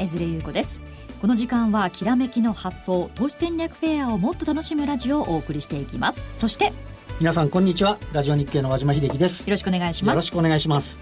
[0.00, 0.80] は江連優子です。
[1.20, 6.38] この時間はきらめきの発想投資戦略フェアをもっと楽しむラジオをお送りしていきます。
[6.38, 6.72] そして
[7.18, 7.98] 皆さんこんにちは。
[8.12, 9.46] ラジオ日経の和島秀樹です。
[9.46, 10.14] よろしくお願いします。
[10.14, 10.98] よろしくお願いします。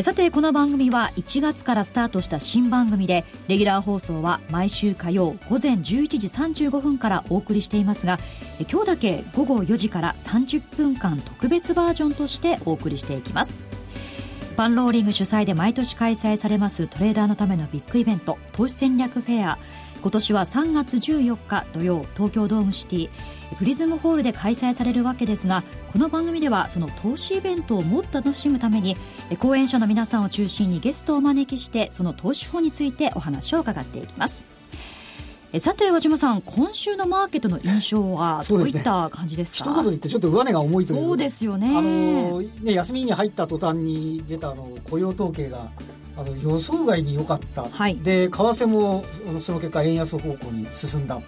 [0.00, 8.18] さてこの番組は1月からスタートした新番組でレギュラー放送は毎週火曜午前11時35分からお送りしていますが
[8.70, 13.79] 今日だけ午後4時から30分間特別バージョンとしてお送りしていきます
[14.56, 19.58] パンローリング主催で毎年開催されますトレーダーのためのビッグイベント投資戦略フェア。
[20.02, 23.10] 今年は3月14日土曜東京ドームシティ
[23.58, 28.96] プリズムホールで開催されるわけですがこの番組ではその投資イベントをもっと楽しむために
[29.38, 34.49] 講演者の皆さんを中心にゲストをお招きしてその投資法についてお話を伺っていきます。
[35.58, 41.02] さて和島さん今週のマーケットの印象はどういった感じですか、ね、一言で言ってちょっと上値が重いという。
[41.04, 41.76] そうですよね。
[41.76, 45.68] あのね休みに入った途端に出たあの雇用統計が
[46.16, 49.04] あの予想外に良かった、はい、で為替も
[49.40, 51.20] その結果円安方向に進んだ。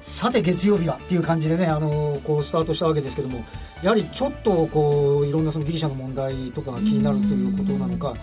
[0.00, 3.42] さて月曜日はっていう感じでねあのこうスタートしたわけですけども
[3.82, 8.14] やはりちょっとこういろんなそのギリシャの問題とかが気になるということなのか。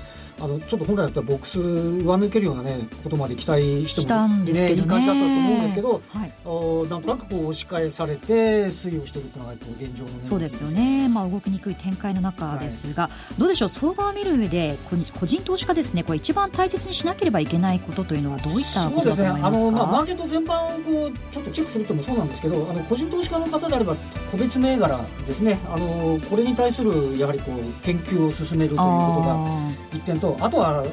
[0.41, 4.73] あのちょっと本来だったらボックス上抜けるような、ね、ことまで期待しても、ね、ね。
[4.73, 13.69] いい感じだったと思うんですけど、はい、おなんとなくこう押し返されて推移をしているというのが現状の、ね、そうですよね、まあ、動きにくい展開の中ですが、はい、どうでしょう？
[13.69, 16.03] 相場を見る上で個人投資家ですね。
[16.03, 19.57] これ一番大切にしなければいけないことというのはどういったことだと思いますか？
[19.57, 19.71] そうですね。
[19.71, 23.95] あの、まあ、マーケット全般をこうちょっとチェックするともそうなんですけどあの個人投資家の方であれば
[24.31, 25.59] 個別銘柄ですね。
[25.69, 29.47] あのこれに対するやはりこう研究を進めるということが
[29.93, 30.85] 一点とあとはあの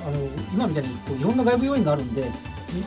[0.53, 2.31] 今みたいにこういろんな外部要因があるんで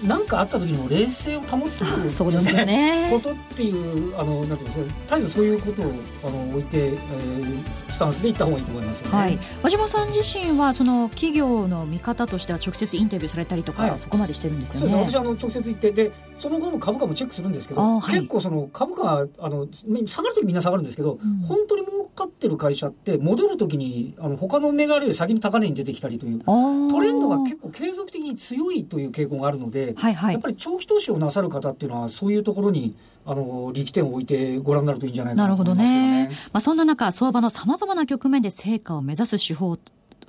[0.04, 5.94] 何かあった時にも冷静を保つという、そうですね、ことっていうあのなんていうんですか絶えずそういうことを
[6.26, 14.90] あの置いて、えー、スタンスでいった方がいいと思います、ね、はい、和島さん自身はその企業の見方としては直接インタビューされたりとか、はい、そこまでしてるんですよね。
[14.90, 19.68] そうです私あの直接行ってでその後の株価もチェックするんですけど、はい、結構その株価あの
[20.06, 32.96] 下がる時みんな下がるんですけど、うん、本当に儲かってる会社って戻る時にあの他の銘柄より先に高値に出てきたりというトレンドが結構継続的に強いという傾向があるので、はいはい、やっぱり長期投資をなさる方っていうのはそういうところに
[33.26, 35.94] あの力点を置いてご覧になるといいんじゃないかなと思いますけどね。
[35.94, 36.38] なるほどね。
[36.54, 39.78] まあそんな中相場のさまざまな局面で成果を目指す手法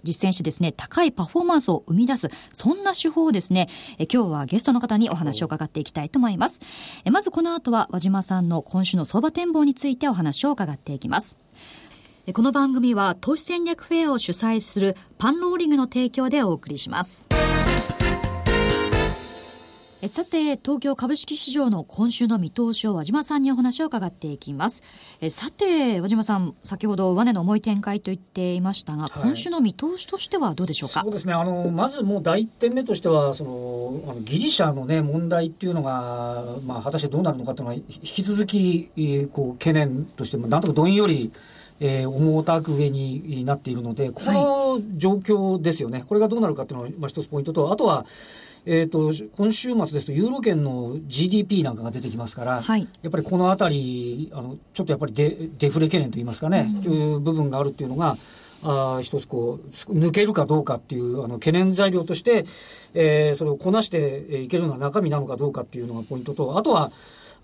[0.05, 6.61] 実践してですね、高いパフォーマンスを生み出す、そんな手法をですね、え今日はゲストの方にお話を伺っていきたいと思います。
[7.05, 11.39] えまずこの後は和島さんの今週の相場展望についてお話を伺っていきます。
[12.33, 17.27] この番組は投資戦略フェアを主催するパンローリングの提供でお送りします。
[20.09, 24.83] さて、東京株式市場の今週の見通しを和島さんにお話を伺っていきます。
[25.21, 31.03] えさて、和島さん、先ほど上値の重い展開と言っていましたが、はい、今週の見通しとしてはどうでしょうか？
[31.03, 31.35] そうですね。
[31.35, 41.31] あの、まずもう第一点目としては、その、あのギリシャのね、問題っていうのが、まあ、果たしてどうなるのかというのは、引き続き、こう、懸念として、なんとかどんより、
[41.79, 48.05] えー、重たく上になっているので、この状況ですよね、はい、これがどうなるかっていうのが、まあ、一つポイントと、あとは、
[48.65, 58.17] えーと、今週末ですと、ユーロ圏の GDP なんかが出てきますから、はい、やっぱりこのあたりあの、ちょっとやっぱりデデフレ懸念といいますかね、うん、という部分があるっていうのが、
[58.63, 62.45] あ一つこう、抜けるかどうかっていうあの懸念材料として、
[62.95, 66.93] えー、それをこなしていけるような中身なのかどうかっていうのがポイントと、あとは、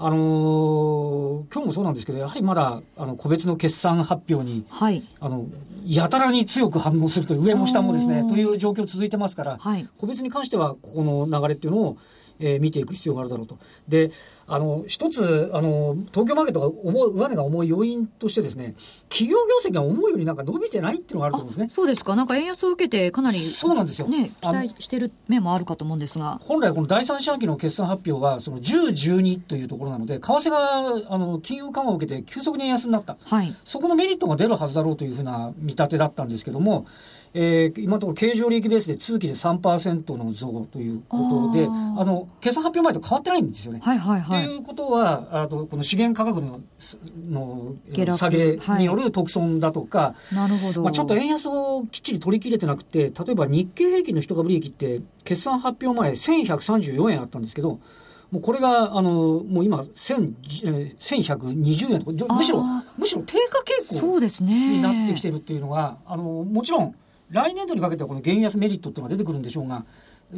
[0.01, 5.47] あのー、今日もそうなんですけど、やはりまだあの個別の決算発表に、はい、あの
[5.85, 11.99] やたらに強く反応するという、上も下もですね、という状況続いてますから、はい、個別に関しては、ここの流れっていうのを、
[12.41, 13.59] えー、見ていく必要があるだろうと。
[13.89, 14.11] で、
[14.51, 18.75] あの、一つ、あの、東京マーケットが重い、上値が重い要因としてですね、
[19.11, 21.69] 企業業績が思うようになんか伸びてないっていうのがあると思うんですね。
[21.69, 22.17] そうですか。
[22.17, 24.09] なんか円安を受けてかなり、そうなんですよ。
[24.09, 26.41] ね、期待してる面もあるかと思うんですが。
[26.43, 33.19] 本来この第三四半期の決算発表が、その10、12というところなので、為替が、あの、金融緩和を受けて急速に円安になった。
[33.23, 33.55] はい。
[33.67, 36.87] そこのメリットが出るはずだろうというふうな見立てだったんですけども、
[37.35, 43.81] えー、今のところ経常利益ベースで通期で3%の増ということで、あの決算発表前と変わってないんですよね。
[43.83, 44.47] はいはいはい。
[44.47, 46.61] ということは、あとこの資源価格の
[47.31, 47.77] の
[48.17, 50.83] 下げによる特損だとか、はい、なるほど。
[50.83, 57.81] まあ、ちょっと円安をきっちり取り切れてなくて、例えば日経平均の一株利益って、決算発表前1134円あったんですけど、
[58.31, 62.63] もうこれが、あの、もう今、1120円とか、むしろ、
[62.99, 63.63] むしろ低下
[63.97, 66.95] 傾向になってきてるっていうのが、あの、もちろん、
[67.31, 69.85] 来年度にかけてはこの減安メリットっていうのが出てくるんでしょうが、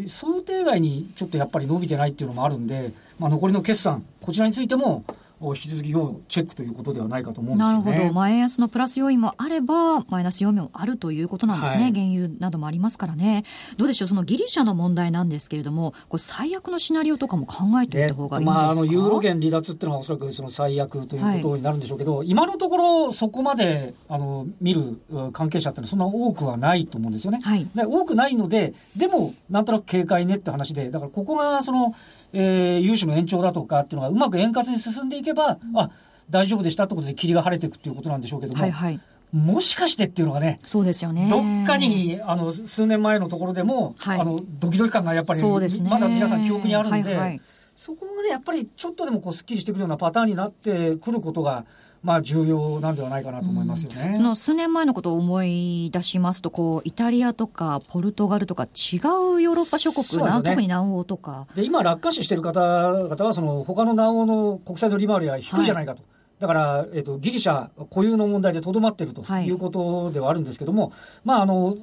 [0.09, 5.05] 想定外にちょっとやっぱり伸びてないっていうのもあるんで、まあ、残りの決算、こちらについても、
[5.43, 7.85] 引き続き要チェックということではないかと思うんですよね。
[7.85, 8.15] なるほど。
[8.15, 11.83] まあ、円安のプラス要因もあれば、マイナス要因もあるということなんですね。
[11.85, 13.45] はい、原油などもありますからね。
[13.77, 25.01] どうでしょう、そのギリシャの問題なんですけれども、これ最悪のシナリオとかも考えておいた方がいいんですか、まあ、あの、ユーロ圏離脱っていうのはおそらくその最悪ということになるんでしょうけど、はい、今のところそこまで、あの、見る
[25.33, 27.39] 関係者ってのはそんな多くはないと思うんですよね。
[27.43, 31.95] はい、で多くないので、でも、なんとなく警戒ねって話で、だからここがその、
[32.33, 35.91] えー、融資の延長だとかっていうのがうまく円滑に進んでいけば、うん、あ
[36.29, 39.01] 大丈夫でしたってことで霧が晴れていくっていうことなんでしょうけども、はいはい、
[39.33, 41.29] もしかしてっていうのがね、そうですよね。
[41.29, 47.41] どっかにあの数年前のところでも、はい、あのドキドキ感がやっぱり、まだ皆さん記憶にあるんで、はいはい、
[47.77, 51.65] そこがね、やっぱりちょっとでもこうすっきりしてくるようなパターンになってくることが、
[52.03, 61.47] まあ、重要なんではないかなと思いますよね、うん、その数年前のことを思い出しますとこう、イタリアとかポルトガルとか、違うヨーロッパ諸国、ね、特に南欧とか。
[61.55, 65.99] で今、落下死している方々は、その他の南欧の国債の利回りは低いじゃないかと。
[65.99, 66.11] はい。
[66.41, 69.51] だから、えっ、ー、と、ギリシャ固有の問題でとどまっているとい。
[69.51, 70.93] うことではあるんですけども、はい、
[71.25, 71.77] まあ、あの、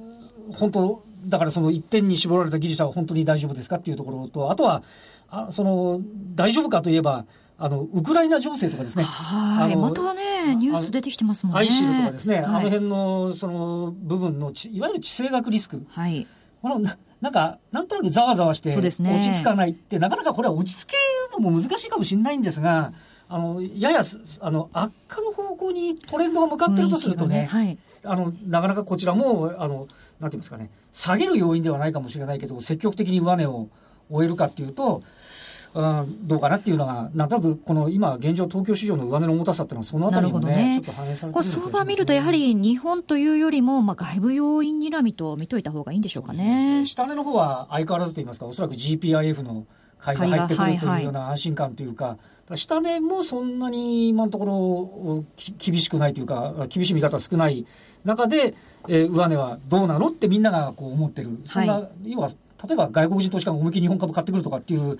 [0.52, 4.82] 本当、だからその一点に絞られたギリシャは本当に大丈夫ですかっていうところと、あとは、
[5.30, 6.00] あその、
[6.34, 7.24] 大丈夫かといえば、
[7.60, 9.02] あの、ウクライナ情勢とかですね。
[9.02, 9.76] はい。
[9.76, 11.60] またね、ニュース出てきてますもんね。
[11.60, 15.84] アイシルとかですね、はい、あの辺の、その、部分の、いわゆる地政学リスク。
[15.88, 16.26] はい。
[16.62, 16.78] この、
[17.20, 18.90] なんか、なんとなくざわざわして、落
[19.20, 20.96] ち着かないって、ね、なかなかこれは落ち着け
[21.36, 22.92] るのも難しいかもしれないんですが、
[23.28, 24.02] あの、やや、
[24.40, 29.88] あの、悪化の方向にトレンドが向かってるとするとね、ねはい、あの、なかなかこちらも、あの、
[30.20, 33.68] なんていうんですかね、下げる要因ではないかもしれないけど、積極的に上値を
[34.10, 35.02] 終えるかっていうと、
[35.74, 40.74] うん、どうかなっていうのが、なんとなくこの今、現状、東京市場の上値の重たさっていうのは、そのあたりもね、ね。
[40.76, 46.80] ちょっと反映されてる相場見ると、やはり日本というよりも、まあ、外部要因にらみと見といた方がいいんでしょうかね。
[46.80, 46.86] ね。
[46.86, 49.66] 下値の方は相変わらずといいますか、おそらく GPIF の
[49.98, 52.16] 買いが入ってくるというような安心感というか、はい
[52.50, 55.24] はい、下値もそんなに今のところ
[55.58, 57.66] 厳しくないというか、厳しい見方少ない
[58.04, 58.54] 中で、
[58.88, 62.30] えー、上値はどうなのってみんながこう思ってる、そんな、はい、要は
[62.66, 64.98] 例えば外国人投資家が思いっきり日本株買ってくるとかっていう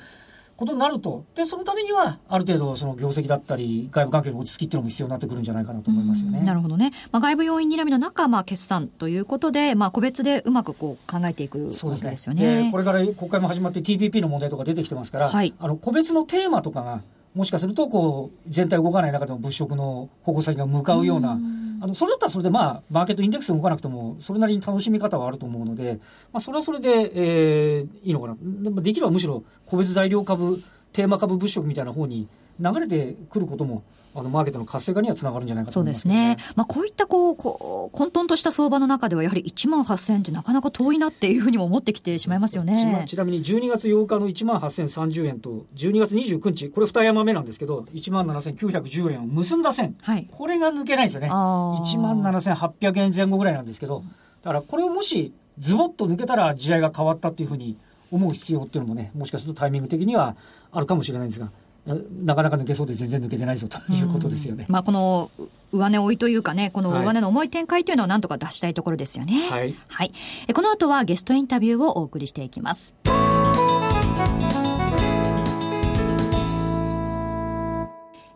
[0.58, 6.40] ことになると、で、そのためには、ある程度、その業績だったり、外部関係の落ち着きっていうのも必要になってくるんじゃないかなと思いますよね。
[6.40, 6.90] なるほどね。
[7.12, 12.64] まあ、外部要因にらみの中、まあ、決算ということで、まあ、個別でうまくこう考えていくわけですよね。
[12.64, 17.02] ねこれから国会も始まって TPP の問題とか出てきてますから、はい、あの、個別のテーマとかが、
[17.36, 21.38] もしかすると、こう、全体動かない中でも物色の矛先が向かうような、
[21.80, 26.00] あの、それだったらそれでまあ、マーケットインデックス動かなくても、それなりに楽しみ方はあると思うので、
[26.32, 28.36] まあ、それはそれで、えー、いいのかな。
[28.40, 32.28] で、できればむしろ、個別材料株、テーマ株物色みたいな方に
[32.60, 33.82] 流れてくることも、
[34.18, 36.52] あのマーケットの活性化にはつながるんじゃないかと思います、ね、そうですね。
[36.56, 43.04] まあ、こういったこう、こう、混沌とした相場の中では、やはり1万8000円ってなかなか遠いなっていうふうにも思ってきてしまいますよね。
[43.06, 49.96] ちなみに12月8日の1万8030円と、12月29日、これ二山目なんですけど、1万7910円を結んだ線。
[50.02, 50.26] はい。
[50.30, 51.28] これが抜けないんですよね。
[51.30, 54.02] 1万7800円前後ぐらいなんですけど、
[54.42, 57.76] だからこれをもし、ズボッと抜けたら地合が変わったっていうふうに
[58.10, 60.36] 思う必要っていうのもね、もしかするとタイミング的には
[60.72, 61.50] あるかもしれないんですが、
[62.24, 64.66] なかなか抜けそうで全然抜けてないぞということですよね。
[64.68, 65.30] まあ、この
[65.72, 69.48] 上値追いというかね、この上値の重い展開というのをなんとか出したいところですよね。
[69.50, 69.74] はい。
[69.88, 70.12] はい。
[70.54, 72.94] この後はゲストインタビューをお送りしていきます。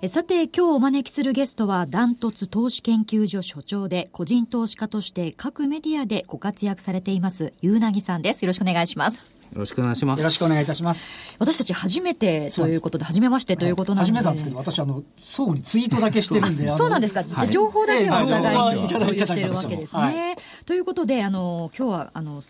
[0.09, 10.18] さて今日お招きするゲストはダントツ投資研究所所長で個人投資家として各メディアでご活躍されていますゆうなぎさんですよろしくお願いしますよろしくお願いします。
[10.18, 11.12] よろしくお願いいたします。
[11.38, 14.12] 私たち初めてということで、初めましてということなんで。
[14.12, 16.75] 初めたんですけど、私、あの、相互にツイートだけしてるんで。
[16.75, 17.23] そうなんですか。
[17.23, 20.02] はい、情報だけはお互いに共有してるわけですね。
[20.02, 22.42] はい、ということで、あの、今日は、あの、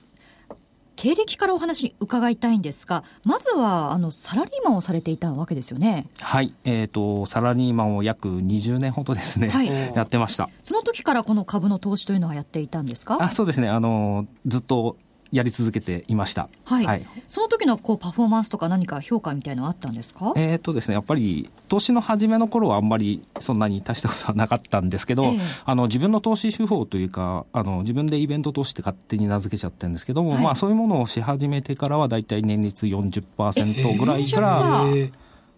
[0.95, 6.07] 経歴からお話伺いたいんですが、まずはあのサラリーマンをされていたわけですよね。
[6.21, 10.49] はい、えっ、ー、とサラリーマンを約20年ほどですね、はい、やってました。
[10.61, 13.19] その時からこの株の投資というのはやっていたんですか？
[13.21, 13.69] あ、そうですね。
[13.69, 14.97] あのずっと
[15.33, 16.49] やり続けていました。
[16.67, 16.85] はい。
[16.87, 20.35] はい、その時のこうパフォーマンスとか何か評価みたいなのあったんですか？
[20.37, 35.11] えっ、とですね、やっぱり投資の初めの頃はあんまりそんなに大したことはなかったんですけど、えー、あの自分の投資手法というか、あの自分でイベント投資って勝手に名付けちゃってるんですけども、はい、まあそういうものをし始めてからは大体年率40%ぐらいから、えー、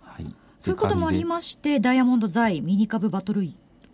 [0.03, 0.35] はい。
[0.59, 3.43] そういうこともありまして、ダイヤモンド財ミニ株バトル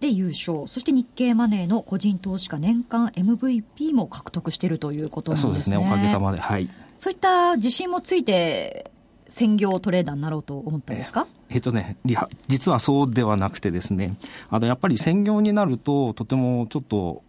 [0.00, 5.52] で優勝、そして日経マネーの個人投資家年間 MVP も獲得しているということなんですね。
[5.52, 6.38] そうですね、おかげさまで。
[6.38, 6.68] はい。
[6.96, 8.90] そういった自信もついて、
[9.28, 11.26] 専業トレーダーになろうと思ったんですか？
[11.50, 14.16] えっとね、いや、実はそうではなくてですね、
[14.48, 17.22] あの、やっぱり専業になると、とてもちょっと、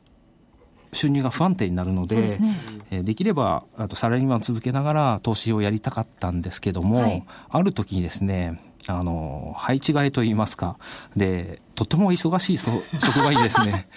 [0.94, 2.60] 収入が不安定になるので、で、ね、
[2.92, 10.78] えできればあとサラリーマンを続けながら投資をやりたかったんですけども、はい、ある時にですねあの配置換えといいますか
[11.16, 13.88] でとても忙しいそ職場にですね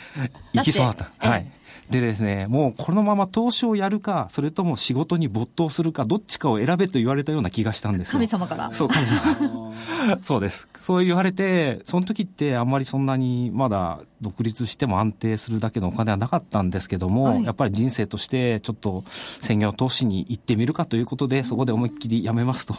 [0.53, 1.29] 行きそうだった。
[1.29, 1.47] はい、
[1.91, 8.73] でですね、もうこのまま投資をやるか、それとも仕事に没頭するか、どっちかを選べと言われたような気がしたんです神様から。
[8.73, 9.73] そう、神様。
[10.23, 10.69] そうです。
[10.79, 19.05] そう言われて、その時ってあんまりそんなにまだ独立しても安定するだけのお金はなかったんですけども、はい、やっぱり人生としてちょっと
[19.41, 22.75] 専業投資に行ってみるかということで、そこで思いっきり辞めますと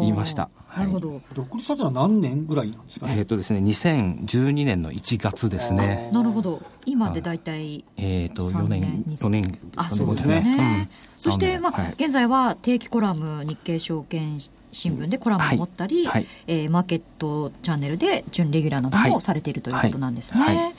[0.00, 0.48] 言いました。
[0.76, 1.20] なるほど。
[1.34, 6.10] 独立されたのは何年ぐらいなんですか、ね、えっ、とですね、2012年の1月ですね。
[6.12, 6.62] なるほど。
[6.86, 9.96] 今で大体、えっ、と、4年、4年ですかね。
[9.96, 10.88] そうですね。
[11.16, 14.38] そして、まあ、現在は定期コラム、日経証券
[14.72, 20.42] 新聞でコラムを持ったり、はい、えー、マーケットチャンネルで準レギュラーなどもされているということなんですね。
[20.42, 20.56] はい。
[20.56, 20.74] はい。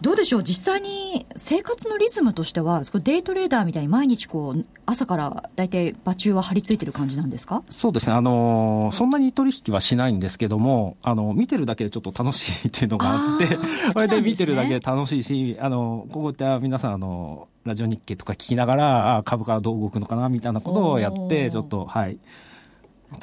[0.00, 7.64] どうでしょう、実際に生活のリズムとしては、デイトレーダーみたいに毎日こう、朝から大体、場中は張り付いてる感じなんですか？
[7.68, 13.46] そうですね、あのそんなに取引はしないんですけども、あの見てるだけでちょっと楽しいっていうのがあって、
[13.92, 22.18] それで見てるだけで楽しいし、あのこういった皆さんあの、ラジオ日経とか聞きながら、株価はどう動くのかなみたいなことをやって、ちょっと、はい。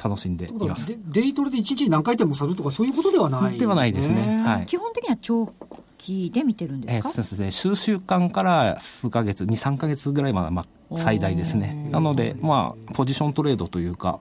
[0.02, 0.96] 楽しんでいます。
[1.06, 5.52] デイトレで1日に何回転もするとかそういうことではない、ね、ではないですね、はい、基本的には長
[5.98, 7.50] 期で見てるんですか、えー、そうですね。
[7.50, 11.88] 数週間から数か月23か月ぐらいまで、まあ、最大ですね。
[11.90, 14.20] なのでまあポジショントレードというか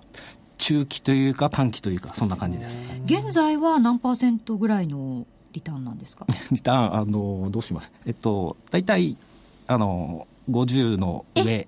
[0.57, 2.79] 中期というか短期というかそんな感じです。
[3.05, 6.25] 現在は何パーセントぐらいのリターンなんですか？
[6.51, 7.91] リターンあのどうします。
[8.05, 9.17] えっと大体
[9.67, 11.67] あの50の上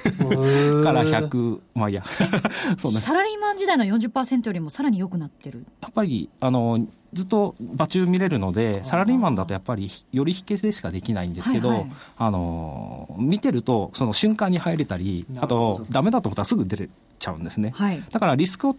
[0.82, 2.02] から100、まあいや
[2.78, 5.66] そうね、サラリーマン時代の40%よりもさらに良くなってる。
[5.80, 16.88] やっぱりあのずっと場中見れるのでサラリーマンだとやっぱりより引けでしかできないんですけど、はいはい、あの見てるとその瞬間に入れたりあとダメだと思ったらすぐ出れ
[17.18, 18.76] ちゃうんですね、はい、だからリスクを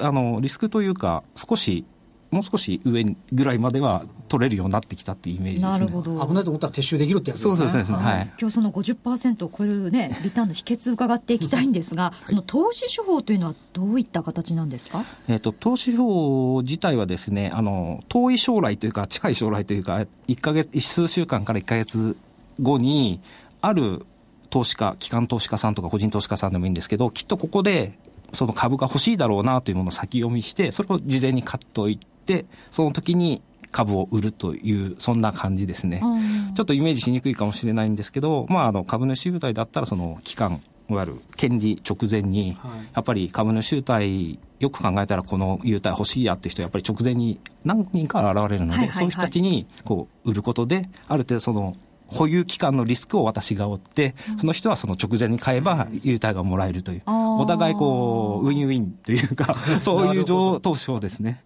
[0.00, 1.84] あのリスクというか少し
[2.32, 6.26] もう少し上ぐらいまでは取れるようになってきたっていうイメージです、ね、なるほど。
[6.26, 7.56] 危ないと思ったら撤収できるってやつですね。
[7.56, 22.16] そうですね、はい、今日その50%を超えるねリターンの秘訣を伺っていきたいんですが、はい、その投資手法というのはどういった形なんですか、えーと、投資手法自体はですねあの遠い将来というか近い将来というか1か月数週間から1か月
[22.60, 23.20] 後に
[23.60, 24.06] ある
[24.48, 27.98] 投資家機関投資家さんとか個人投資家さんでもいいんですけどきっとここで
[28.32, 36.02] その株が欲しいだろうなというものを先読みしてそれを事前に買っておいてってその時に株を売るというそんな感じですね、
[36.54, 40.60] ちょっとイメージしにくいかもしれないんですけど、まあ、あの株主優待だったらその期間
[40.90, 41.20] いわゆる。
[41.36, 42.56] 権利直前に、
[42.94, 51.76] やっぱり株主優待よく考えたらこの優待欲しいやって人やっぱり直前に何人か現れるので、そういう人たちにこう売ることである程度その
[52.12, 61.42] 保有期間のリスクを私が負って、その人はその直前に買えば優待がもらえるという、お互いこう、ウィンウィンというか、 そういう投資をですね。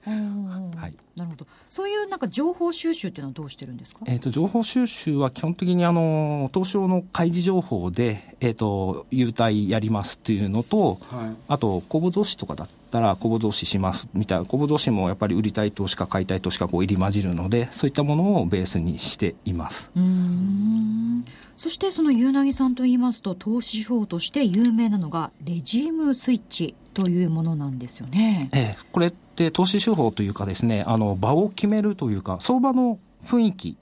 [0.76, 1.46] はい、なるほど。
[1.68, 19.90] そういうなんか情報収集っていうのはどうしてるんですか、えーと、情報収集は基本的にあの東証の開示情報で、えーと、優待やりますっていうのと、はい、あと公募増資とかだったら公募増資しますみたいな公募増資もやっぱり売りたい投資家買いたい投資家こう入り混じるのでそういったものをベースにしています。
[19.96, 21.24] うん。
[21.56, 28.48] そしてその夕凪さんといいますと投資手法として有名なのがレジームスイッチというものなんですよね。
[28.54, 33.76] ええ、これって投資手法というかですね、あの場を決めるというか、相場の雰囲気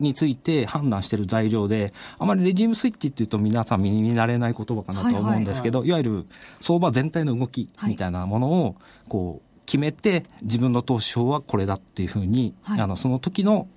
[0.00, 6.26] について判断している材料で、あまりレジームスイッチっていうと皆さん耳に慣れない言葉かなと思うんですけど、いわゆる
[6.60, 8.76] 相場全体の動きみたいなものを
[9.08, 13.68] こう決めて、自分の投資法はこれだっていうふうに、はい、あのその時の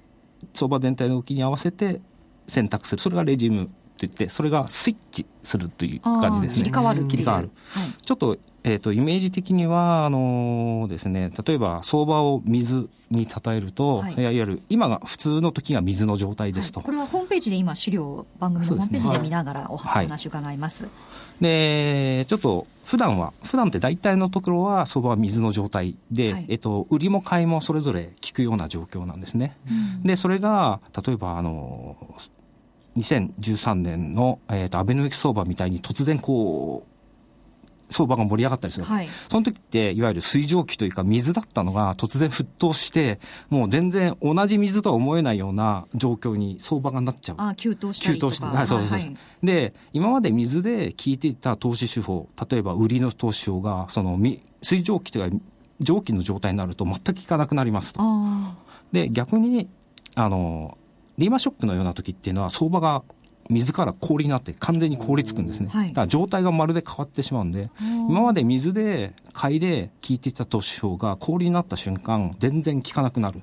[0.56, 2.02] 相場全体の動きに合わせて
[2.48, 6.64] 選択する、それがレジームって言って、それがスイッチするという感じですね。
[6.64, 7.08] 切り替わる。
[7.08, 7.52] 切り替わる。
[7.68, 20.88] はい、ちょっとえーと、イメージ的にはあのー、ですね、例えば相場を水に例えると、はい、いわゆる今が普通の時が水の状態ですと、はい、これはホームページで今資料番組のホームページで見ながらお話伺います、
[21.40, 31.98] でちょっと普段は普段って大体のところは相場は水の状態で、はい、えっと、売りも買いもそれぞれ効くような状況なんですね、うん、でそれが例えばあの
[32.98, 36.95] 2013年の、えーと、アベノミク相場みたいに突然こう
[37.90, 47.36] 相場が盛り上がったりする、はい、その時っていわゆる水蒸気というか水だったのが突然沸騰してもう全然同じ水とは思えないような状況に相場がなっちゃう。
[47.40, 48.34] あ急騰したりとか。
[48.34, 54.20] 急騰して、はい、そうです、はい、で今まで水で効いていた投資手法例えば売りの投資法がその
[54.62, 55.38] 水蒸気というか
[55.82, 58.02] 蒸気の状態になると全く効かなくなりますと。
[58.92, 59.68] で逆に
[60.16, 60.78] あの
[61.18, 63.04] リーマンショックのような時っていうのは相場が
[63.50, 73.42] 水から氷になって完全に凍りつくんですね、はい、だから状態がまるで変わってしまうんで今まで水で買いで効いていた投資法が氷になった瞬間全然効かなくなる。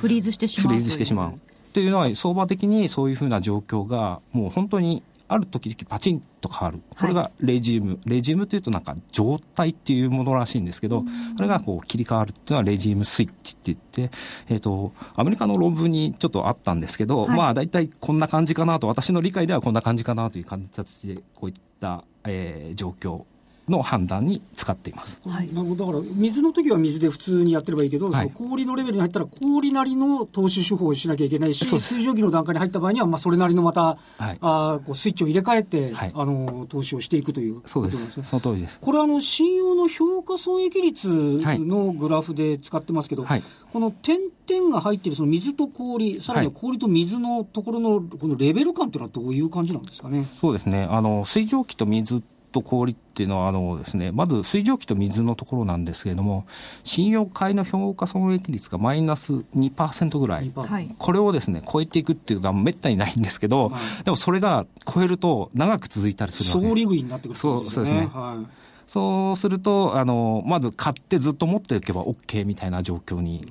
[0.00, 0.68] フリーズしてしまう。
[0.68, 1.32] フリーズしてしまう。
[1.32, 1.34] っ
[1.72, 5.02] ていうのは相場的にそういうふうな状況がもう本当に
[5.32, 11.06] ある時々パチンと変わる、これがレジウム、レジウムというとなんか状態っていうものらしいんですけど、こ
[11.40, 14.16] れがこう切り替わるっていうのはレジウムスイッチって言って、
[14.48, 23.24] えっ、ー、と、アメリカの論文にちょっとあったんですけど、はい、まあ大体こんな感じかなと、私の理解ではこんな感じかなという形で、こういった、えー、状況
[23.72, 25.86] の判断に使っています、はい、なるほど。
[25.86, 38.78] だから水の時は水で普通にやってればいいけど、はい、その氷のレベルに入ったら氷なりの投資手法をしなきゃいけないし水蒸気の段階に入った場合には、まあ、それなりのまた、はい、あこうスイッチを入れ替えて、はい、あの投資をしていくというそうです、ね、その通りです。
[38.78, 50.22] これあの信用の評価損益率のグラフで使ってますけど、はい、この点々が入っているその水と氷さらに氷と水のところのこのレベル感というのはどういう感じなんですかね？
[50.22, 50.86] そうですね。
[50.90, 56.46] あの水蒸気と水と氷っていうのは、あのですね、まず水蒸気と水のところなんですけれども、
[56.84, 60.52] 信用買いの評価損益率がマイナス2%ぐらい、
[60.98, 66.68] これをですね、超えていくっていうのはめったにないんですけど、はい、でもそれが超えると長く続いたりするわけ。
[66.68, 68.08] 総利食いになってくる、ね、そうそうですね。
[68.12, 68.46] はい。
[68.86, 73.50] そうすると、あの、まず買ってずっと持っていけば OK みたいな状況に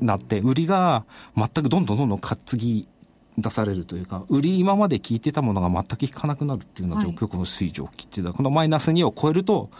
[0.00, 1.04] なって、売りが
[1.36, 2.86] 全くどんどんどんどん担ぎ
[3.38, 9.70] 出されるというか、売り今まで聞いてたものが全く効かなくなるっていうような状況、はい、この水蒸気っていうのは、このマイナス2を超えると、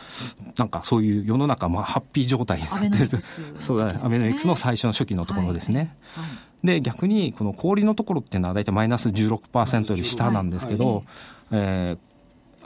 [0.57, 3.23] なんかそういう世の中、まあ、ハッピー状態になってる、
[3.61, 5.95] そうだね、アベノミクスの最初の初期のところですね。
[6.15, 6.25] はい。
[6.25, 6.31] は
[6.65, 11.05] い、で、逆に、この氷のところっていうのは大体マイナス16%より下なんですけど、
[11.51, 12.12] えー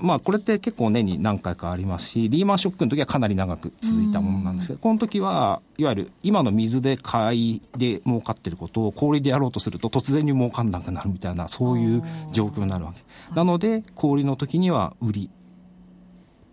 [0.00, 13.02] まあ、これって結構年に何回かありますし、リーマンショックの時はかなり長く続いたものなんですけど、この時はいわゆる今の水で買いで儲かってることを氷でやろうとすると突然に儲かんなくなるみたいな、そういう状況になるわけ。
[13.34, 15.30] なので、氷の時には売り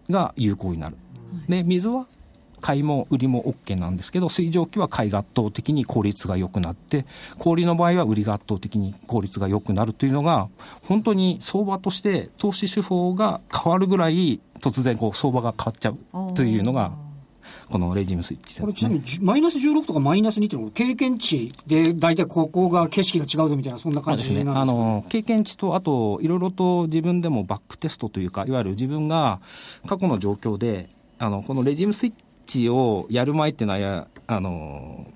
[0.10, 0.98] が有効になる。
[1.48, 2.08] で、水は
[2.64, 7.06] 買いも売りも OK なんですけど、水蒸気は買いが圧倒的に効率が良くなって、
[7.38, 10.48] 氷の場合は売りが圧倒的に効率が良くなるというのが、
[10.84, 16.94] 本当に相場として投資手法が変わるぐらい、突然こう相場が変わっちゃうというのが、
[17.70, 24.52] このレジムスイッチ、ね、これちなみにマイナス16とかマイナス2っていうのは経験値で大体ここが景色が違うぞみたいなそんな感じですね。
[24.56, 29.42] あの経験値とあといろいろと自分でもバックテストというかいわゆる自分が
[29.88, 32.14] 過去の状況であのこのレジムスイッ
[32.46, 35.08] チをやる前っていうのはや、あの、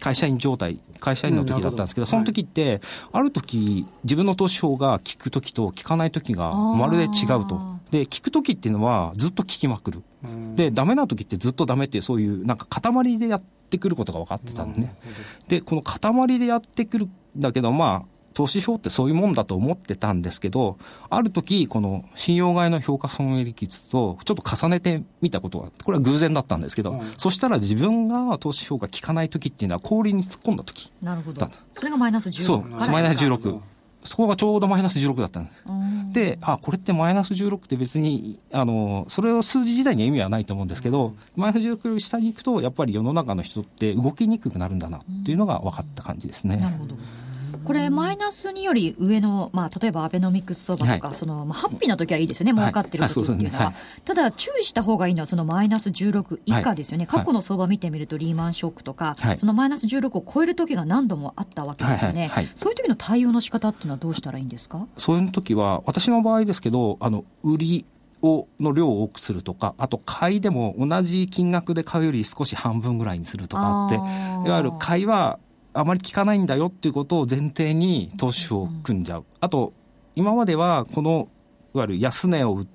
[0.00, 2.80] 会社員状態、会社員の時だったんですけど、その時って、
[3.12, 7.60] ある時、自分の投資法が効く時と効かない時がまるで違うと。
[7.92, 10.02] で、効く時っていうのはずっと効きまくる。
[10.56, 14.94] で、ダメな時ってずっとダメっていう、そういう、なんか塊でやってくることが分かってたんでね。
[15.46, 20.78] で、この塊でやってくるんだけど、まあ、投資表ってそういうもんだと思ってたんですけど、
[21.10, 31.46] ある時、この信用買いの評価損益率とちょっと重ねてみたことが、これは偶然だったんですけど、うん、そしたら自分が投資評価効かない時っていうのは氷に突っ込んだ時なるほど。
[31.74, 32.44] それがマイナス16。
[32.44, 33.60] そう、マイナス16。
[34.04, 35.64] そこがちょうどマイナス16だったんです。
[36.12, 46.56] で、あ、これってマイナス16って別に、あの、それを数字自体には意味はないと思うんですけど、うん、マイナス16より下に行くと、やっぱり世の中の人って動きにくくなるんだなっていうのが分かった感じですね。
[46.56, 46.96] なるほど。
[47.64, 53.74] これ、マイナスにより上の、まあ、例えばアベノミクス相場とか、はい、そのまあ、ハッピーな時はいいですよね、儲かってる時っていうのは、はい。
[54.04, 64.86] ただ、注意した方がいいのは、そのマイナス16以下ですよね、過去の相場見てみると、リーマンショックとか、そのマイナス16を超える時が何度もあったわけですよね、そういう時の対応の仕方っていうのは、どうしたらいいんですか？
[64.96, 67.84] そういう時は、私の場合ですけど、あの売り
[68.24, 73.98] をの量を多くするとか、あと買いでも同じ金額で買うより少し半分ぐらいにするとかって、い
[74.48, 75.40] わゆる買いは
[75.74, 79.24] あまり効かないんだよっていうことを前提に投資を組んじゃう。
[79.40, 79.72] あと、
[80.14, 81.28] 今まではこの、
[81.74, 82.66] いわゆる安値を売っ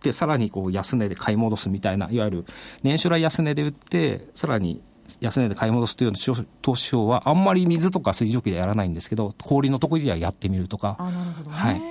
[0.00, 2.44] て、さらにこう安値で買い戻すみたいな、いわゆる
[2.82, 4.82] 年初来安値で売って、さらに
[5.20, 10.96] 安値で買い戻すというような投資法は、あんまり水とか水蒸気でやらないんですけど、氷のところではやってみるとか。
[10.98, 11.82] あなるほど、ね、はい。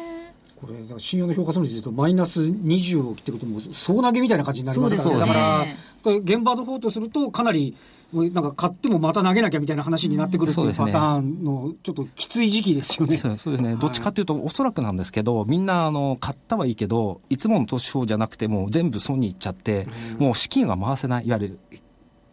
[0.55, 7.75] これ、信用の評価損率でいうと、マイナス20を切ってると、もう総投げみたいな感じになりますから、ね、だから、現場の方とすると、かなり
[8.11, 13.17] なんか買ってもまた投げなきゃみたいな話になってくるっていうパターンの、ちょっときつい時期ですよね。
[13.17, 21.59] そうですね、どっちかというと、おそらくなんですけど、みんなあの買ったはいいけど、いつもの投資法じゃなくて、もう全部損にいっちゃって、もう資金が回せない、いわゆる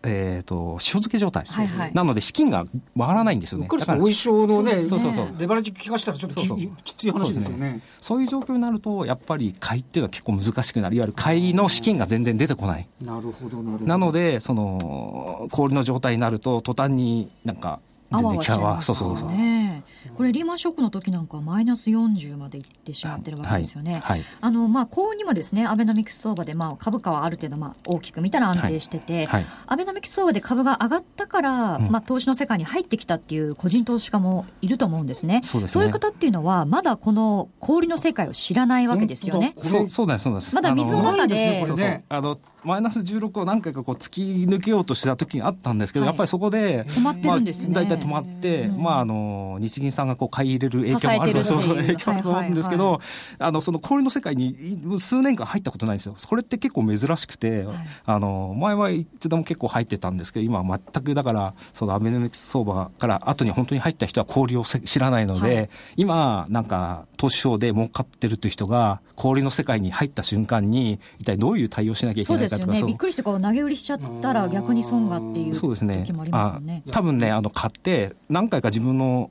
[0.07, 2.65] えーと、塩漬け状態、はいはい、なので資金が
[2.97, 3.69] 回らないんですよね。
[3.69, 5.29] だからお衣装のね、そうそうそう。
[5.39, 7.83] レバレッジ効かしたらちょっときそうそうきつい話ですよね。
[8.01, 10.99] そういう状況になると、やっぱり買いっていうのは結構難しくなる、い。
[11.01, 12.89] わゆる買いの資金が全然出てこない。
[13.03, 13.87] なるほどなるほど。
[13.87, 19.31] なので、その氷の状態になると、途端になんか、あわあわしちゃいはますそうそうそう。
[19.31, 19.85] ね
[20.17, 23.95] これリーマンショックの時なんかはマイナス40までいってしまってるわけですよね。
[23.95, 24.23] はいはい。
[24.41, 29.47] あのまあ幸運にもですねアベノミクス相場でまあ株価はある程度まあ大きく見たら安定してて、はい。
[29.67, 31.91] アベノミクス相場で株が上がったから、うん。
[31.91, 35.43] まあ投資の世界に入ってきたっていう個人投資家もいると思うんですね。
[35.45, 35.85] そうですね。
[35.85, 39.55] いう方っていうのはまだこの氷の世界を知らないわけですよね。
[39.63, 40.55] そうそうなんですそうなんです。
[40.55, 41.65] まだ水の中で。
[41.69, 42.05] これね。
[42.09, 46.11] あのマイナス16を何回かこう突き抜けようとした時があったんですけど、はい。
[46.11, 47.75] やっぱりそこで止まってるんですよね。
[47.75, 48.83] まあ、大体止まって、うん。
[48.83, 53.01] まあ、あの日銀さんがこう買い入れる影響もあるそう影響もあるんですけど、
[53.39, 57.77] あのその氷の世界にい数年間入ったことないんですよ、これって結構珍しくて、はい。
[58.05, 65.71] あの前はいつでも結構入ってたんですけど、今は全くだから、そのアベノミクス相場から後に本当に入った人は氷をせ知らないので、はい。
[65.97, 72.73] 今、なんか投資商で儲かってるという人が、氷の世界に入った瞬間に、一体どういう対応しなきゃいけないかとか。
[72.73, 72.93] ですよね。
[72.93, 76.83] びっくりしてこう投げ売りしちゃったら逆に損がっていうそうですね時もありますよね。
[76.89, 77.86] あ多分ねあの買って
[78.29, 79.31] 何回か自分の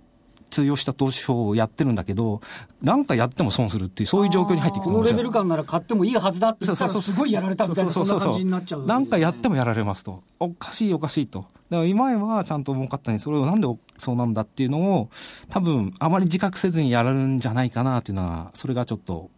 [0.51, 2.39] 通用した投資法をやってるんだけど
[2.81, 10.23] 何回やっても損するっていうそういう状況に入っていくことのレベル感なら買ってもいいはずだって言ったらすごいやられたみたいなそんな感じになっちゃう何回やってもやられますと。
[10.39, 15.09] おかしいおかしいとだから今はちゃんと儲かったのにそれをなんでそうなんだっていうのを
[15.49, 19.29] 多分あまり自覚せずにやるんじゃないかなっていうのはそれがちょっと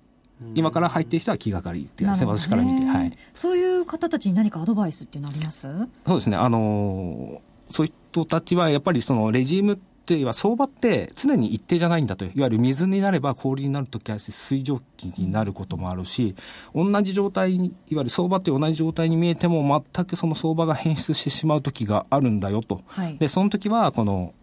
[0.53, 2.25] 今から入っている人は気がかりっていうね。
[2.25, 2.85] 私から見て。
[2.85, 3.11] はい。
[3.33, 5.67] そういう方たちに何かアドバイスっていうのあります？
[6.05, 9.77] そうですね、あのーそういう人たちはやっぱりそのレジームっ
[10.07, 12.23] ていうのは相場って常に一定じゃないんだと。
[12.23, 16.33] いわゆる水になれば氷になるときは水蒸気になることもあるし
[16.73, 22.81] 同じ状態にいわゆる相場って同じ状態に見えても全くその相場が変質してしまう時があるんだよと。
[22.87, 23.17] はい。
[23.17, 24.33] でその時はこの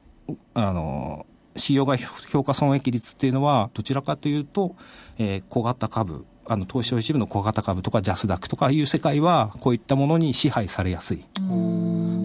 [0.53, 1.25] あの
[1.57, 1.99] 使用外
[2.31, 4.75] 評価損益率っていうのはどちらかというと、
[5.19, 11.25] えー小型株あの東証一部の小型株とかジャスダックとかいう世界はこういったものに支配されやすい。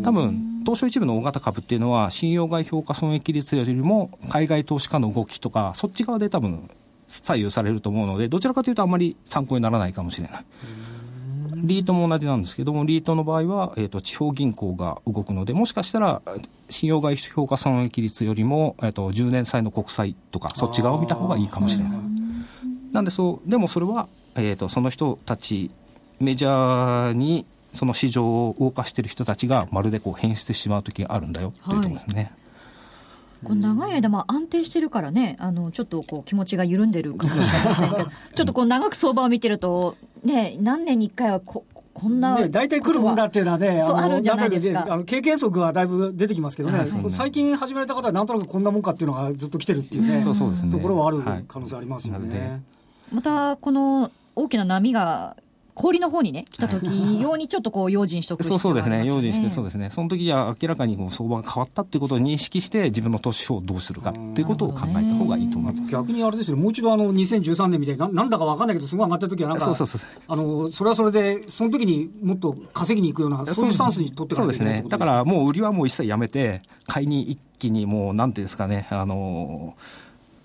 [0.04, 6.70] 多分東証一部の大型株っていうのは信用外評価損益率よりも海外投資家の動きとかそっち側で多分
[7.08, 10.46] 左右されると思うのでどちらかというとあんまり参考にならないかもしれない
[11.56, 16.22] リートも同じなんですけども、リートの場合は、えー、と地方銀行が動くので、もしかしたら、
[16.70, 22.00] 信用外評価損益率よりも、えー、と10年債の国債とか、そっち側を見た方がいいかもしれない。
[22.94, 25.72] なんでそう、でもそれは、えー、とその人たち、
[26.20, 32.32] メジャーにその市場を動かしている人たちが、まるでこう変質してしまう時があるんだよというところですね。
[33.44, 44.86] こう長い間まあ安定してるからね、あのちょっとこう気持ちが緩んでるかもしれませんけど、ちょっとこう長く相場を見てると、ね、何年に1回はここんなね、大体来るもんだっていうのはね、そあるんじゃないですか。
[44.90, 47.12] あの経験則はだいぶ出てきますけどね、はい。
[47.12, 50.72] 最近始められた方はなんとなくこんなもんかっていうのがずっと来てるっていうね、そうそうですね。
[50.72, 51.46] ところはあるはい。
[51.48, 52.34] 可能性ありますよなので。
[52.34, 52.62] ね。
[53.12, 55.36] またこの大きな波が
[55.80, 59.14] 氷の方にね、来た時用にちょっとこう用心しておく必そう要がありますよね。
[59.14, 65.90] そうですね、用心して、そうですね、その時には明らかにこう相場が変わったっていうことを認識して、自分の投資法をどうするかっていうことを考えた方がいいと思います。
[65.90, 66.58] 逆にあれですよ。
[66.58, 70.02] ね、もう一度あの2013年みたいにな、なんだかわかんないけど、すごい上がった時は、なんか、そうそうそう。
[70.28, 79.76] あのそれはそれで、その時にもっと稼ぎに行くような、そういうスタンスに取ってそうですね、だからもう売りはもう一切やめて、買いに一気にもう、なんていうんですかね、あの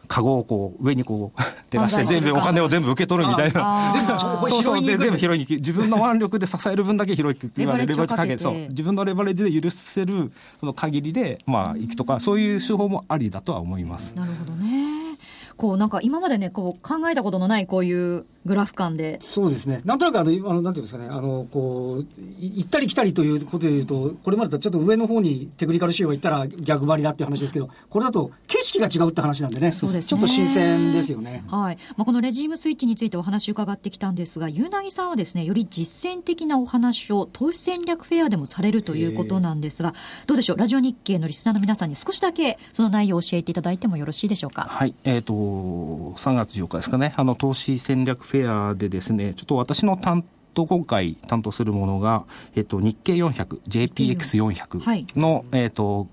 [0.09, 3.91] カゴをこう上にこう 照らして、全部お金を全部受け取るみたいな。
[3.93, 4.99] 全部そうそうで拾いに行く。
[4.99, 5.57] 全部拾いに行く。
[5.57, 7.53] 自分の腕力で支える分だけ拾いに行く。
[7.57, 8.43] レバレッジをかけて。
[8.43, 8.55] そう。
[8.55, 14.13] 自分のレバレッジで許せるその限りでまあ行くとかそういう手法もありだとは思います。
[14.15, 15.19] なるほどね。
[15.57, 30.09] こうなんか今までね、こう考えたことのないこういうグラフ感で、そうですね、なんとなくあの、あのなんていうんですかね、あのこうい行ったり来たりということでいうと、これまでとちょっと上の方にテクニカル仕様が行ったら逆張りだっていう話ですけど、これだと景色が違うって話なんでね、そうですね。
[30.09, 31.45] ちょっと新鮮ですよね。
[31.49, 31.79] はい。
[31.97, 39.95] まあ、このレジームスイッチについてお話伺ってきたんですが、ゆうなぎさんはですね、より実践的なお話を投資戦略フェアでもされるということなんですが、
[40.27, 44.67] どうでしょう、ラジオ日経のリスナーの皆さんに少しだけその内容を教えていただいてもよろしいでしょうか？
[44.69, 52.25] はい、えっ、と、3月14日ですかね、あの、投資戦略フェアでですね、ちょっと私の担当、今回担当するものが、
[52.57, 56.09] えっ、と、日経400、JPX400 の、えっ、と、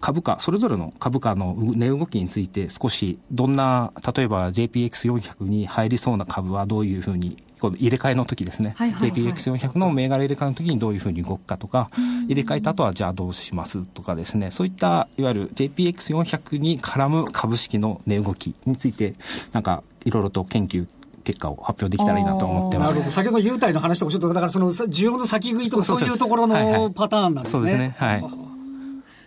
[0.00, 9.22] 株価、それぞれの株価の値動きについて少し、どんな、例えば JPX400 に入りそうな株はどういうふうに、この入れ替えの時ですね、はいはいはい。
[9.22, 11.88] JPX400 の銘柄入れ替えの時にどういうふうに動くかとか、
[12.28, 19.14] 入れ替えた後はじゃあどうしますとかですね、そういったいわゆる JPX400 に絡む株式の値動きについて、
[19.52, 20.86] なんかいろいろと研究
[21.26, 23.04] 結果を発表できたらいいなと思ってますなるほ。
[23.06, 27.58] ど先ほどの優待の話とか、ちょっとだからその需要の先食いとか、そういうところのパターンなんですね。
[27.58, 28.24] そうですねはい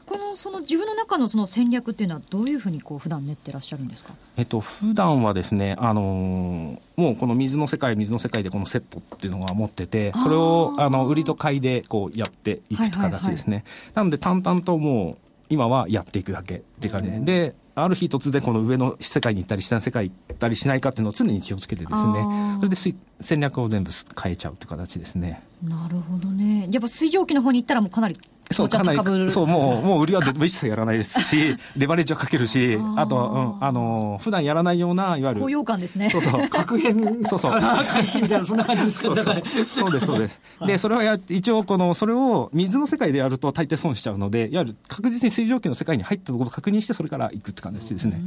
[0.10, 4.14] このその自分の中のその戦略っていうのは、どういうふうにこう普段練ってらっしゃるんですか？
[4.38, 13.66] えっと、普段はですね、あのーもうこの水の世界、水の世界でこのセットっていうのが持ってて、それをあの売りと買いでこうやっていくはいはいはい形ですね。
[13.94, 15.18] なので、淡々ともう、
[15.50, 22.58] 今はやっていくだけっていう感じで、である日突然この上の世界に行ったり下の世界行ったりしないかっていうのを常に気をつけてですね。
[22.58, 22.76] それで
[23.22, 25.42] 戦略を全部変えちゃうっていう形ですね。
[25.64, 26.68] なるほどね。
[26.72, 28.18] やっぱ水蒸気の方に行ったらもうかなり
[28.52, 35.42] そうかなりそうもうもう売りは一切やらないですし レバレッジはかけるしあとは、うん、あの普段やらないようないわゆる。
[35.42, 36.10] 高揚感ですね。
[36.10, 37.60] そうそう核変そうそう。
[37.60, 39.22] 開始みたいなそんな感じですかそ
[39.88, 48.22] うですそうです、でそれはや一応このそれを水の世界でやると大抵損しちゃうのでいわゆる確実に水蒸気の世界に入ったところを確認してそれから行くって感じですね。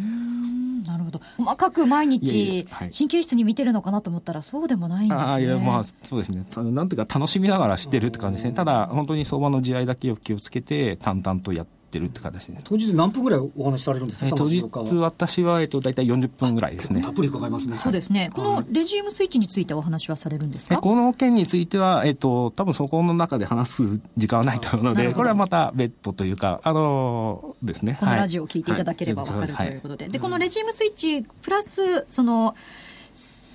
[1.12, 5.32] ど細かく毎日神経質に見てるのかなと思ったらそうでもないんですね。
[5.32, 6.44] あいやまあそうですね。
[6.72, 8.52] なんていうか楽しみながらしてるって感じですね。
[8.52, 17.02] ただ本当に相場の地合いだけを気をつけて淡々とやってってるって形で当日何分ぐらいお話しされるんですか、えー、当日私は、えっと、大体40分ぐらいですね。
[17.02, 17.76] たっぷり伺いますね。
[17.76, 20.78] そうですね、このレジームスイッチについてお話はされるんですか？
[20.78, 27.98] この件については、えっと多分そこの中で話す時間はないと思うのでこれはまた別途というかあのー、ですね。
[28.00, 32.54] このラジオを聞いていただければ分かる、はい、ということで、でこのレジームスイッチプラスその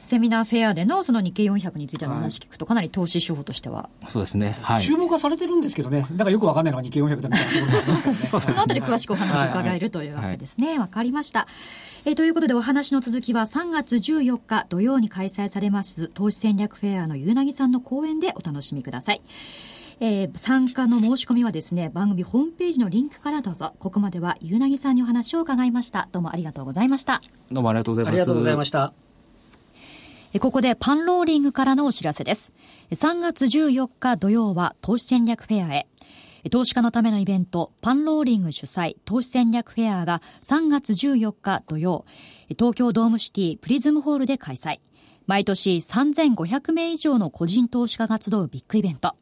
[0.07, 3.89] セミナーフェアでのその日経400についての話聞くと、かなり投資手法としては。
[4.09, 4.57] そうですね。
[4.61, 8.25] はい、注目はされてるんですけどね、だからよくわかんないのが日経400だみたいなところがありますからね。
[8.47, 10.73] そのあたり詳しくお話を伺えるというわけですね。
[10.75, 11.47] わ、はい、かりました。
[12.05, 19.21] えー、ということでお話の続きは3月14日土曜に開催されます投資戦略フェアのゆうなぎさんの講演でお楽しみください。
[19.99, 29.06] えー、参加の申し込みはですね番組ホームページのリンクからどうぞここまではゆうなぎさんにお話を伺いましたどうもありがとうございましたどうもありがとうございますありがとうございました
[30.39, 32.51] ここでパンローリングからのお知らせです。
[32.91, 35.87] 3月14日土曜は投資戦略フェアへ。
[36.51, 42.05] 投資家のためのイベント、パンローリング主催投資戦略フェアが3月14日土曜、
[42.49, 44.79] 東京ドームシティプリズムホールで開催。
[45.25, 49.15] 毎年3500名以上の個人投資家が集うビッグイベント。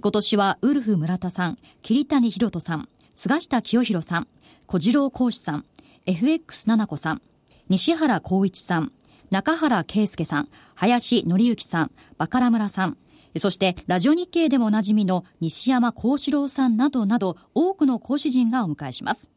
[0.00, 4.28] 今年はウルフ村田さん、桐谷博人さん、菅下清弘さん、
[4.66, 5.64] 小次郎講師さん、
[6.06, 7.22] FX 七子さん、
[7.68, 8.92] 西原光一さん、
[9.30, 12.96] 中原圭介さん、林則之さん、バカラ村さん、
[13.38, 19.30] そしてラジオ日経でもおなじみの西山幸四郎さんなどなど多くの講師陣がお迎えします。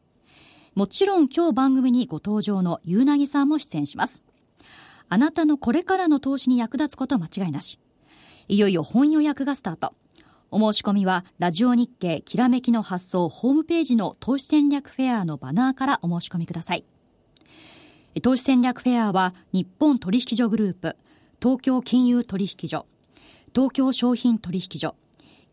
[0.74, 4.24] もちろん今日番組にご登場のゆうなぎさんも出演します。
[5.08, 7.78] あなたのこれからの投資に役立つこと間違いなし。
[8.48, 9.94] いよいよ本予約がスタート。
[10.50, 16.84] お申し込みは、ラジオ日経きらめきの発送ホームページの投資戦略フェアのバナーからお申し込みください。
[18.20, 20.96] 投資戦略フェアは日本取引所グループ、
[21.42, 22.86] 東京金融取引所、
[23.54, 24.94] 東京商品取引所、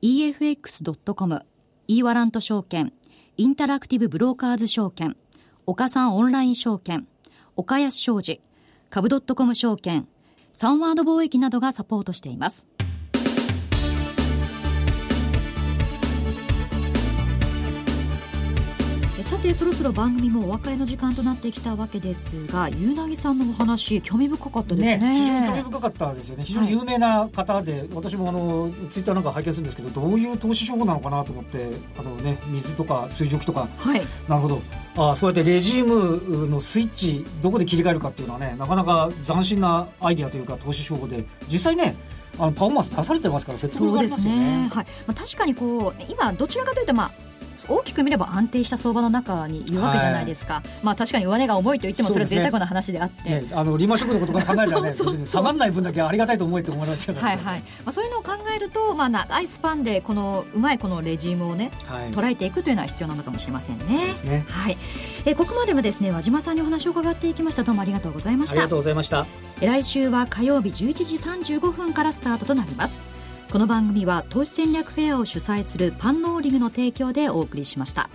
[0.02, 1.46] EFX.com、
[1.88, 2.94] e ワラント証券、
[3.38, 5.18] インタラクティブブローカーズ証券、
[5.66, 7.08] 岡三オンライン証券、
[7.56, 8.42] 岡安商事、
[8.90, 10.08] 株ドットコム証券、
[10.54, 12.68] サンワード貿易などがサポートしています。
[19.42, 26.44] てそろそろ番組もお別れの時間となってきたわけですがゆうなぎさんのお話興味深かったですね、ね、非常に興味深かったですよね。
[26.44, 34.62] 非常に有名な方で、はい、私もあのツイッターなんか拝見するんですけどどういう投資手法なのかなと思ってあの、ね、水とか水蒸気とか、はい、なるほど。
[34.96, 41.26] あそうやってレジームのスイッチどこで切り替えるかっていうのはねなかなか斬新なアイデアというか投資手法で。
[41.48, 41.96] 実際ね
[42.38, 44.64] あのパフォーマンス出されてますから説明がありますよね。
[44.64, 44.70] ね。
[44.70, 44.86] はい。
[45.06, 47.31] まあ、確かにこう今どちらかというとまあ
[47.68, 63.86] 大きく見れば安定した相場の中にいるわけじゃないですか、はい、まあ確かに上値が重いと言ってもそれは贅沢な話であって、ねね、あのリーマンショックのことから考えたらね下がらない分だけありがたいと思えて思いましたはいはい、まあ、そういうのを考えると、まあ、長いスパンでこのうまいこのレジームをね、はい、捉えていくというのは必要なのかもしれませんね。
[64.24, 64.46] ね。
[64.48, 64.78] はい。
[65.26, 67.64] えここまではですね和島さんにお話を伺っていきました。
[67.64, 68.54] どうもありがとうございました。
[68.54, 69.26] ありがとうございました。
[69.62, 73.11] 来週は火曜日11時35分からスタートとなります
[73.52, 78.10] この番組は投資戦略フェアを主催するパンローリングの提供でお送りしました。